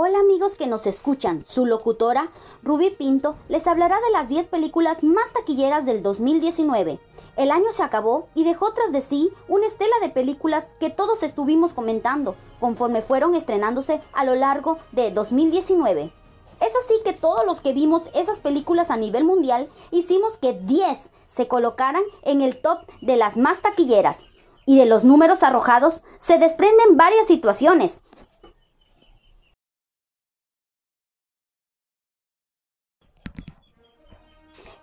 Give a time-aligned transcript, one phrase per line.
[0.00, 2.30] Hola amigos que nos escuchan, su locutora
[2.62, 7.00] Rubí Pinto les hablará de las 10 películas más taquilleras del 2019.
[7.36, 11.24] El año se acabó y dejó tras de sí una estela de películas que todos
[11.24, 16.12] estuvimos comentando conforme fueron estrenándose a lo largo de 2019.
[16.60, 21.10] Es así que todos los que vimos esas películas a nivel mundial hicimos que 10
[21.26, 24.20] se colocaran en el top de las más taquilleras.
[24.64, 28.00] Y de los números arrojados se desprenden varias situaciones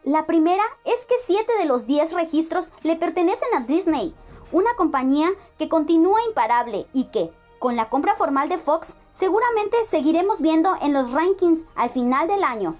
[0.05, 4.13] La primera es que 7 de los 10 registros le pertenecen a Disney,
[4.51, 10.41] una compañía que continúa imparable y que, con la compra formal de Fox, seguramente seguiremos
[10.41, 12.75] viendo en los rankings al final del año.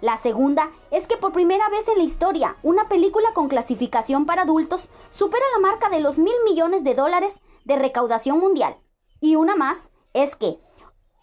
[0.00, 4.42] La segunda es que por primera vez en la historia, una película con clasificación para
[4.42, 8.78] adultos supera la marca de los mil millones de dólares de recaudación mundial.
[9.20, 10.58] Y una más es que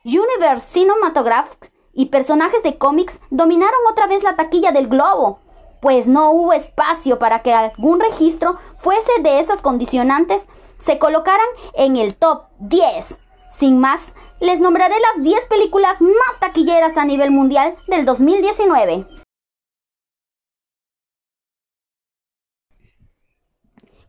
[0.06, 5.41] Universe Cinematographic y personajes de cómics dominaron otra vez la taquilla del globo,
[5.82, 10.46] pues no hubo espacio para que algún registro fuese de esas condicionantes
[10.80, 13.20] se colocaran en el top 10.
[13.52, 19.08] Sin más, les nombraré las 10 películas más taquilleras a nivel mundial del 2019.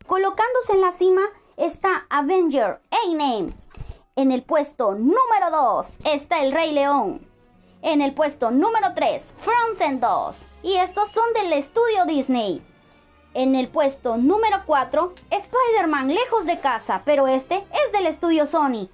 [0.07, 1.23] Colocándose en la cima
[1.57, 3.55] está Avenger A-Name.
[4.15, 7.32] En el puesto número 2 está El Rey León.
[7.85, 10.47] En el puesto número 3, Frozen 2.
[10.63, 12.63] Y estos son del estudio Disney.
[13.35, 18.89] En el puesto número 4, Spider-Man lejos de casa, pero este es del estudio Sony.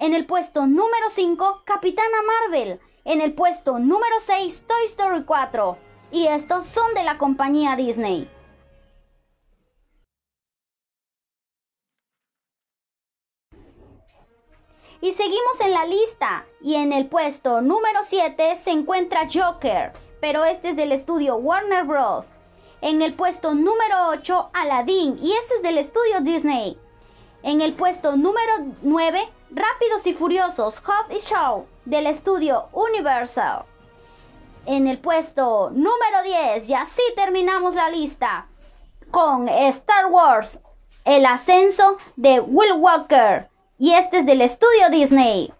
[0.00, 2.80] En el puesto número 5, Capitana Marvel.
[3.04, 5.78] En el puesto número 6, Toy Story 4.
[6.10, 8.28] Y estos son de la compañía Disney.
[15.02, 16.44] Y seguimos en la lista.
[16.60, 21.84] Y en el puesto número 7 se encuentra Joker, pero este es del estudio Warner
[21.84, 22.26] Bros.
[22.82, 26.78] En el puesto número 8, Aladdin, y este es del estudio Disney.
[27.42, 28.52] En el puesto número
[28.82, 33.64] 9, Rápidos y Furiosos, Hot y Show, del estudio Universal.
[34.66, 38.46] En el puesto número 10, y así terminamos la lista,
[39.10, 40.60] con Star Wars,
[41.04, 43.49] el ascenso de Will Walker,
[43.80, 45.50] y este es del estudio Disney.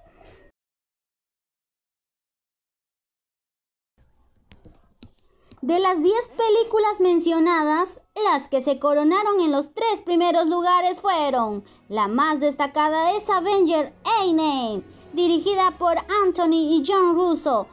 [5.62, 11.64] De las 10 películas mencionadas, las que se coronaron en los tres primeros lugares fueron
[11.88, 14.82] la más destacada es Avenger A-Name,
[15.14, 17.66] dirigida por Anthony y John Russo.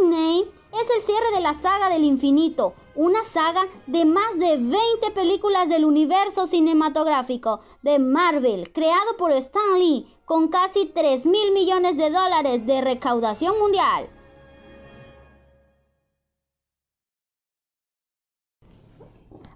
[0.00, 0.40] Name
[0.72, 5.68] es el cierre de la saga del infinito, una saga de más de 20 películas
[5.68, 12.10] del universo cinematográfico de Marvel, creado por Stan Lee, con casi 3 mil millones de
[12.10, 14.08] dólares de recaudación mundial.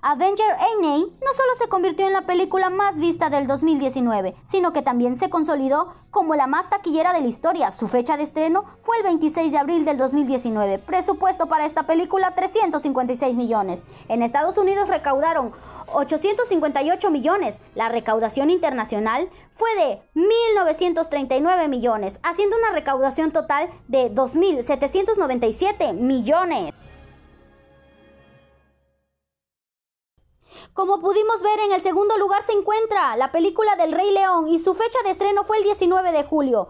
[0.01, 4.83] Avenger A-Name no solo se convirtió en la película más vista del 2019, sino que
[4.83, 7.71] también se consolidó como la más taquillera de la historia.
[7.71, 10.79] Su fecha de estreno fue el 26 de abril del 2019.
[10.79, 13.83] Presupuesto para esta película 356 millones.
[14.09, 15.53] En Estados Unidos recaudaron
[15.93, 17.57] 858 millones.
[17.75, 26.73] La recaudación internacional fue de 1.939 millones, haciendo una recaudación total de 2.797 millones.
[30.79, 34.61] Como pudimos ver, en el segundo lugar se encuentra la película del Rey León y
[34.61, 36.69] su fecha de estreno fue el 19 de julio.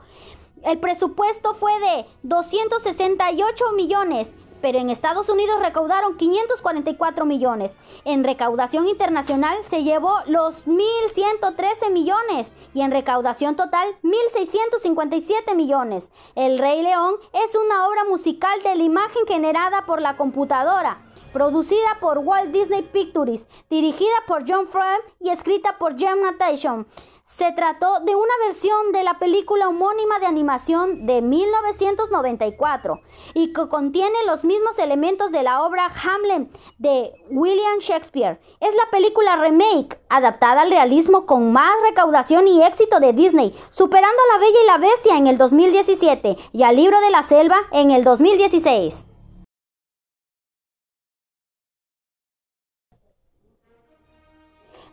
[0.62, 4.28] El presupuesto fue de 268 millones,
[4.62, 7.72] pero en Estados Unidos recaudaron 544 millones.
[8.06, 16.08] En recaudación internacional se llevó los 1.113 millones y en recaudación total 1.657 millones.
[16.34, 21.07] El Rey León es una obra musical de la imagen generada por la computadora
[21.38, 26.84] producida por Walt Disney Pictures, dirigida por John Fred y escrita por Jim Natation.
[27.24, 33.00] Se trató de una versión de la película homónima de animación de 1994
[33.34, 36.48] y que contiene los mismos elementos de la obra Hamlet
[36.78, 38.40] de William Shakespeare.
[38.58, 44.18] Es la película remake adaptada al realismo con más recaudación y éxito de Disney, superando
[44.20, 47.58] a La Bella y la Bestia en el 2017 y al Libro de la Selva
[47.70, 49.07] en el 2016.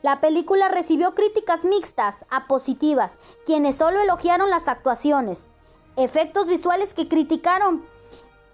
[0.06, 5.48] La película recibió críticas mixtas a positivas, quienes solo elogiaron las actuaciones,
[5.98, 7.84] efectos visuales que criticaron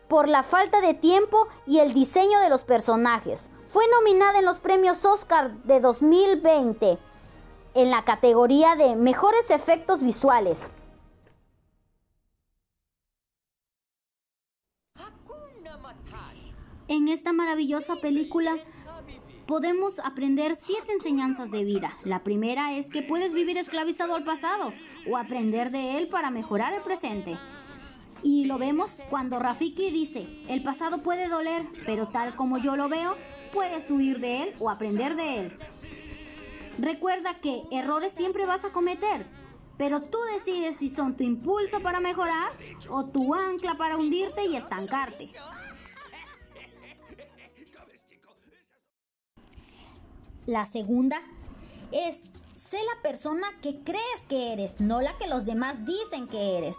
[0.07, 3.49] por la falta de tiempo y el diseño de los personajes.
[3.65, 6.97] Fue nominada en los premios Oscar de 2020
[7.73, 10.71] en la categoría de Mejores Efectos Visuales.
[16.87, 18.55] En esta maravillosa película
[19.51, 21.91] podemos aprender siete enseñanzas de vida.
[22.05, 24.71] La primera es que puedes vivir esclavizado al pasado
[25.09, 27.37] o aprender de él para mejorar el presente.
[28.23, 32.87] Y lo vemos cuando Rafiki dice, el pasado puede doler, pero tal como yo lo
[32.87, 33.17] veo,
[33.51, 35.57] puedes huir de él o aprender de él.
[36.77, 39.27] Recuerda que errores siempre vas a cometer,
[39.75, 42.53] pero tú decides si son tu impulso para mejorar
[42.89, 45.29] o tu ancla para hundirte y estancarte.
[50.45, 51.21] La segunda
[51.91, 56.57] es, sé la persona que crees que eres, no la que los demás dicen que
[56.57, 56.77] eres.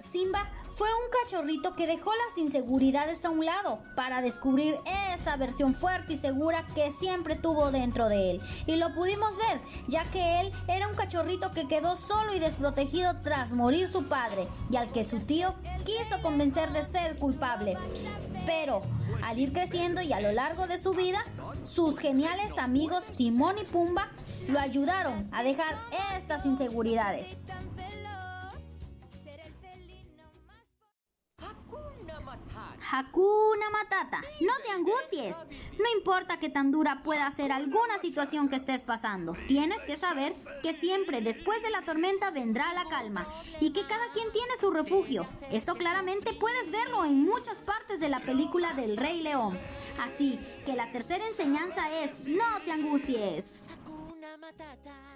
[0.00, 4.78] Simba fue un cachorrito que dejó las inseguridades a un lado para descubrir
[5.14, 8.40] esa versión fuerte y segura que siempre tuvo dentro de él.
[8.66, 13.16] Y lo pudimos ver, ya que él era un cachorrito que quedó solo y desprotegido
[13.22, 15.54] tras morir su padre y al que su tío
[15.84, 17.76] quiso convencer de ser culpable.
[18.46, 18.82] Pero
[19.22, 21.24] al ir creciendo y a lo largo de su vida,
[21.64, 24.10] sus geniales amigos Timón y Pumba
[24.48, 25.76] lo ayudaron a dejar
[26.16, 27.42] estas inseguridades.
[32.94, 35.34] Hakuna Matata, no te angusties.
[35.78, 40.34] No importa qué tan dura pueda ser alguna situación que estés pasando, tienes que saber
[40.62, 43.26] que siempre después de la tormenta vendrá la calma
[43.60, 45.26] y que cada quien tiene su refugio.
[45.50, 49.58] Esto claramente puedes verlo en muchas partes de la película del Rey León.
[49.98, 53.54] Así que la tercera enseñanza es, no te angusties.
[53.72, 55.12] Hakuna Matata.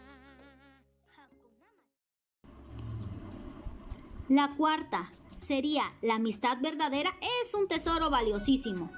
[4.28, 8.90] La cuarta, sería la amistad verdadera es un tesoro valiosísimo.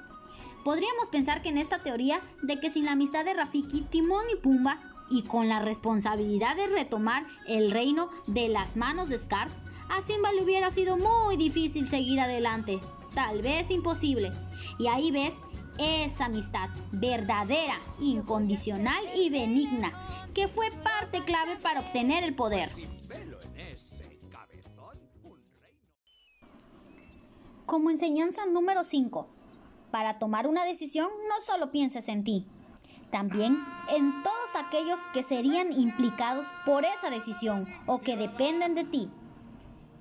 [0.63, 4.35] Podríamos pensar que en esta teoría de que sin la amistad de Rafiki, Timón y
[4.37, 9.49] Pumba y con la responsabilidad de retomar el reino de las manos de Scar,
[9.89, 12.79] a Simba le hubiera sido muy difícil seguir adelante,
[13.15, 14.31] tal vez imposible.
[14.77, 15.41] Y ahí ves
[15.79, 19.91] esa amistad verdadera, incondicional y benigna,
[20.33, 22.69] que fue parte clave para obtener el poder.
[27.69, 29.27] Como enseñanza número 5,
[29.91, 32.47] para tomar una decisión no solo pienses en ti,
[33.11, 39.11] también en todos aquellos que serían implicados por esa decisión o que dependen de ti.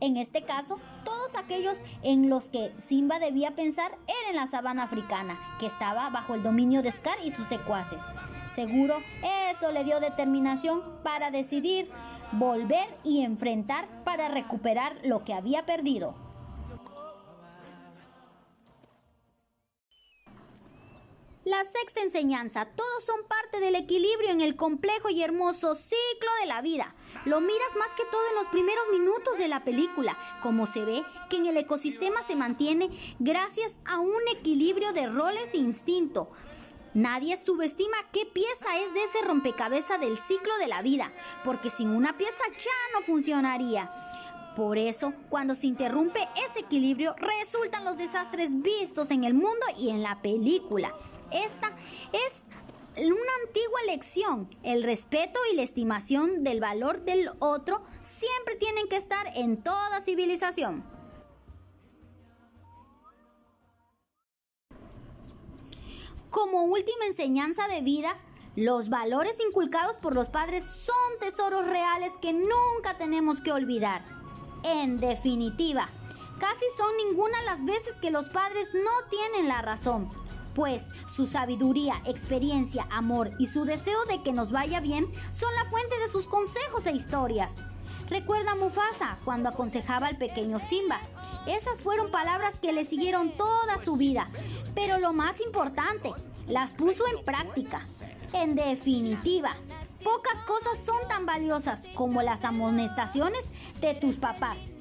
[0.00, 5.38] En este caso, todos aquellos en los que Simba debía pensar eran la sabana africana,
[5.60, 8.00] que estaba bajo el dominio de Scar y sus secuaces.
[8.54, 8.96] Seguro,
[9.50, 11.90] eso le dio determinación para decidir
[12.32, 16.27] volver y enfrentar para recuperar lo que había perdido.
[21.48, 26.46] La sexta enseñanza, todos son parte del equilibrio en el complejo y hermoso ciclo de
[26.46, 26.94] la vida.
[27.24, 31.02] Lo miras más que todo en los primeros minutos de la película, como se ve
[31.30, 36.28] que en el ecosistema se mantiene gracias a un equilibrio de roles e instinto.
[36.92, 41.14] Nadie subestima qué pieza es de ese rompecabezas del ciclo de la vida,
[41.44, 43.90] porque sin una pieza ya no funcionaría.
[44.58, 49.90] Por eso, cuando se interrumpe ese equilibrio, resultan los desastres vistos en el mundo y
[49.90, 50.92] en la película.
[51.30, 51.76] Esta
[52.12, 52.48] es
[52.96, 54.50] una antigua lección.
[54.64, 60.00] El respeto y la estimación del valor del otro siempre tienen que estar en toda
[60.00, 60.82] civilización.
[66.30, 68.16] Como última enseñanza de vida,
[68.56, 74.17] los valores inculcados por los padres son tesoros reales que nunca tenemos que olvidar.
[74.62, 75.88] En definitiva,
[76.38, 80.10] casi son ninguna las veces que los padres no tienen la razón,
[80.54, 85.64] pues su sabiduría, experiencia, amor y su deseo de que nos vaya bien son la
[85.70, 87.58] fuente de sus consejos e historias.
[88.08, 91.00] Recuerda Mufasa cuando aconsejaba al pequeño Simba.
[91.46, 94.28] Esas fueron palabras que le siguieron toda su vida,
[94.74, 96.12] pero lo más importante,
[96.46, 97.82] las puso en práctica.
[98.32, 99.54] En definitiva,
[100.02, 103.50] Pocas cosas son tan valiosas como las amonestaciones
[103.80, 104.72] de tus papás.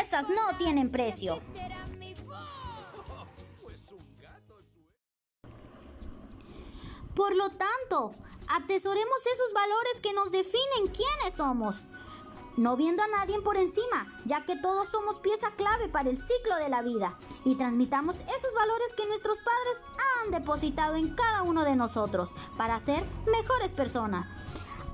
[0.00, 1.40] Esas no tienen precio.
[7.14, 8.14] Por lo tanto,
[8.48, 11.84] atesoremos esos valores que nos definen quiénes somos,
[12.58, 16.56] no viendo a nadie por encima, ya que todos somos pieza clave para el ciclo
[16.56, 19.86] de la vida, y transmitamos esos valores que nuestros padres
[20.24, 24.26] han depositado en cada uno de nosotros para ser mejores personas.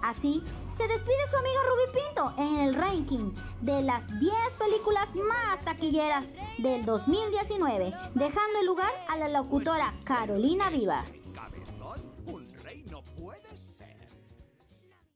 [0.03, 5.65] Así, se despide su amiga Ruby Pinto en el ranking de las 10 películas más
[5.65, 6.27] taquilleras
[6.59, 11.21] del 2019, dejando el lugar a la locutora Carolina Vivas.